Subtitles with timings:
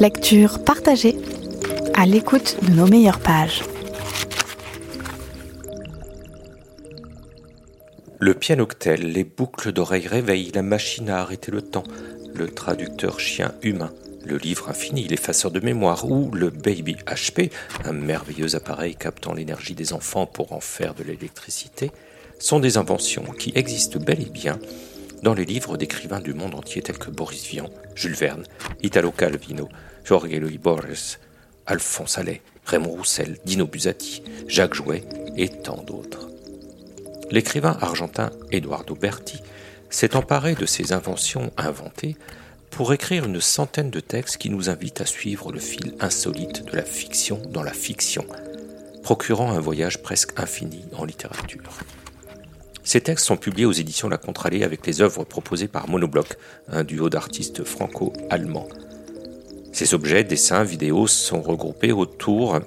[0.00, 1.14] Lecture partagée
[1.92, 3.62] à l'écoute de nos meilleures pages.
[8.18, 11.84] Le pianoctel, les boucles d'oreilles réveillent, la machine à arrêter le temps,
[12.34, 13.92] le traducteur chien humain,
[14.24, 17.52] le livre infini, l'effaceur de mémoire ou le Baby HP,
[17.84, 21.90] un merveilleux appareil captant l'énergie des enfants pour en faire de l'électricité,
[22.38, 24.58] sont des inventions qui existent bel et bien
[25.22, 28.44] dans les livres d'écrivains du monde entier tels que Boris Vian, Jules Verne,
[28.82, 29.68] Italo Calvino,
[30.04, 31.18] Jorge Luis Borges,
[31.66, 35.04] Alphonse Allais, Raymond Roussel, Dino Buzzati, Jacques Jouet
[35.36, 36.28] et tant d'autres.
[37.30, 39.40] L'écrivain argentin Eduardo Berti
[39.88, 42.16] s'est emparé de ces inventions inventées
[42.70, 46.76] pour écrire une centaine de textes qui nous invitent à suivre le fil insolite de
[46.76, 48.24] la fiction dans la fiction,
[49.02, 51.78] procurant un voyage presque infini en littérature.
[52.90, 56.36] Ces textes sont publiés aux éditions La Contralée avec les œuvres proposées par Monobloc,
[56.66, 58.66] un duo d'artistes franco-allemands.
[59.72, 62.58] Ces objets, dessins, vidéos sont regroupés autour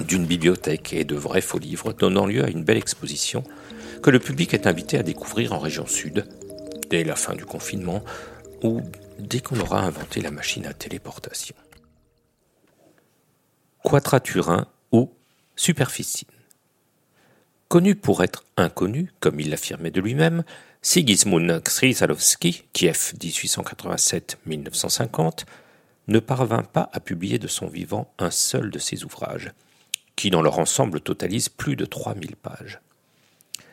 [0.00, 3.44] d'une bibliothèque et de vrais faux livres, donnant lieu à une belle exposition
[4.02, 6.24] que le public est invité à découvrir en région sud,
[6.88, 8.02] dès la fin du confinement,
[8.62, 8.80] ou
[9.18, 11.54] dès qu'on aura inventé la machine à téléportation.
[13.82, 15.12] Quadraturin ou
[15.54, 16.28] superficine.
[17.74, 20.44] Connu pour être inconnu, comme il l'affirmait de lui-même,
[20.80, 25.44] Sigismund Krzyzalowski, Kiev 1887-1950,
[26.06, 29.50] ne parvint pas à publier de son vivant un seul de ses ouvrages,
[30.14, 32.78] qui dans leur ensemble totalisent plus de 3000 pages.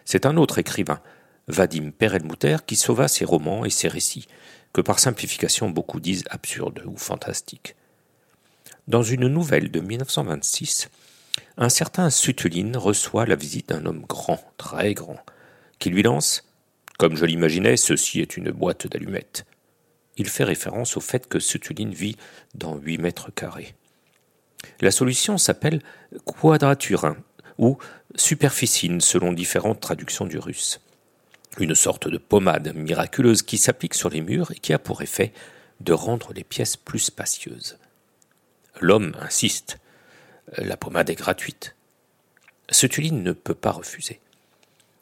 [0.03, 0.99] C'est un autre écrivain,
[1.47, 4.27] Vadim Perelmuter, qui sauva ses romans et ses récits,
[4.73, 7.75] que par simplification beaucoup disent absurdes ou fantastiques.
[8.87, 10.89] Dans une nouvelle de 1926,
[11.57, 15.19] un certain Sutuline reçoit la visite d'un homme grand, très grand,
[15.79, 16.43] qui lui lance
[16.97, 19.45] Comme je l'imaginais, ceci est une boîte d'allumettes.
[20.17, 22.17] Il fait référence au fait que Sutuline vit
[22.55, 23.75] dans huit mètres carrés.
[24.79, 25.81] La solution s'appelle
[26.25, 27.17] quadraturin
[27.57, 27.77] ou
[28.15, 30.79] superficine selon différentes traductions du russe
[31.59, 35.33] une sorte de pommade miraculeuse qui s'applique sur les murs et qui a pour effet
[35.79, 37.77] de rendre les pièces plus spacieuses.
[38.79, 39.79] L'homme insiste.
[40.57, 41.75] La pommade est gratuite.
[42.71, 44.19] Tuline ne peut pas refuser.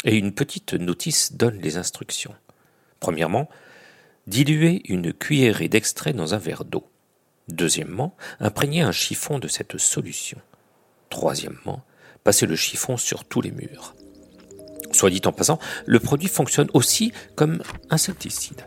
[0.05, 2.35] Et une petite notice donne les instructions.
[2.99, 3.49] Premièrement,
[4.27, 6.89] diluer une cuillerée d'extrait dans un verre d'eau.
[7.47, 10.39] Deuxièmement, imprégner un chiffon de cette solution.
[11.09, 11.83] Troisièmement,
[12.23, 13.95] passer le chiffon sur tous les murs.
[14.91, 18.63] Soit dit en passant, le produit fonctionne aussi comme insecticide.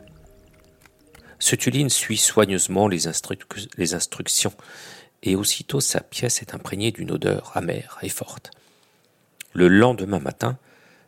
[1.38, 4.52] Cetuline suit soigneusement les instructions,
[5.22, 8.50] et aussitôt sa pièce est imprégnée d'une odeur amère et forte.
[9.52, 10.58] Le lendemain matin,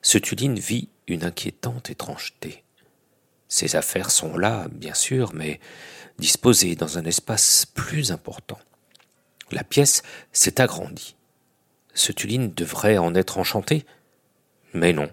[0.03, 2.63] Cetuline vit une inquiétante étrangeté.
[3.49, 5.61] Ses affaires sont là, bien sûr, mais
[6.19, 8.59] disposées dans un espace plus important.
[9.51, 10.03] La pièce
[10.33, 11.17] s'est agrandie.
[11.95, 13.85] Cetuline devrait en être enchantée,
[14.73, 15.11] mais non.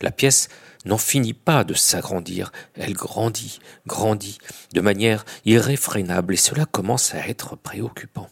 [0.00, 0.48] La pièce
[0.84, 4.38] n'en finit pas de s'agrandir, elle grandit, grandit,
[4.72, 8.28] de manière irréfrénable, et cela commence à être préoccupant.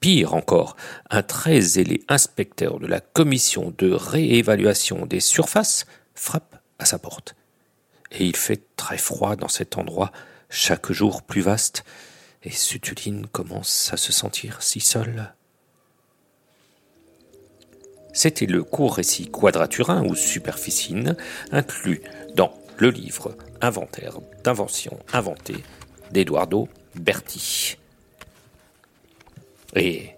[0.00, 0.76] Pire encore,
[1.10, 7.34] un très zélé inspecteur de la commission de réévaluation des surfaces frappe à sa porte.
[8.12, 10.12] Et il fait très froid dans cet endroit,
[10.50, 11.84] chaque jour plus vaste,
[12.42, 15.34] et Sutuline commence à se sentir si seule.
[18.12, 21.16] C'était le court récit quadraturin ou superficine
[21.52, 22.02] inclus
[22.34, 25.64] dans le livre Inventaire d'inventions inventées
[26.12, 27.76] d'Eduardo Berti.
[29.74, 30.10] Et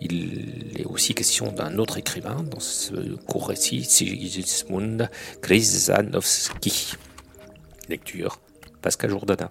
[0.00, 5.10] il est aussi question d'un autre écrivain dans ce court récit, Sigismund
[5.42, 6.94] Krzyzanowski.
[7.88, 8.40] Lecture
[8.82, 9.50] Pascal Jourdain.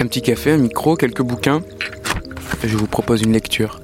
[0.00, 1.60] Un petit café, un micro, quelques bouquins.
[2.64, 3.82] Je vous propose une lecture.